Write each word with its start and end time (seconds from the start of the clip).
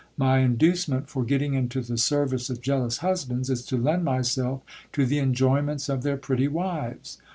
My 0.17 0.39
inducement 0.39 1.09
for 1.11 1.23
getting 1.23 1.53
into 1.53 1.79
the 1.83 1.95
service 1.95 2.49
of 2.49 2.59
jealous 2.59 2.97
husbands 3.05 3.51
is 3.51 3.63
to 3.67 3.77
lend 3.77 4.03
myself 4.03 4.63
to 4.93 5.05
the 5.05 5.19
enjoyments 5.19 5.89
of 5.89 6.01
their 6.01 6.17
pretty 6.17 6.47
wives. 6.47 7.19